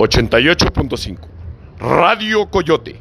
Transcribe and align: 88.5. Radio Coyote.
88.5. 0.00 1.16
Radio 1.80 2.46
Coyote. 2.46 2.96